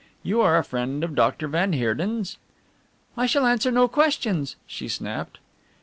You 0.23 0.41
are 0.41 0.57
a 0.57 0.63
friend 0.63 1.03
of 1.03 1.13
Doctor 1.13 1.47
van 1.47 1.73
Heerden's?" 1.73 2.39
"I 3.15 3.27
shall 3.27 3.45
answer 3.45 3.69
no 3.69 3.87
questions," 3.87 4.55
she 4.65 4.87
snapped. 4.87 5.37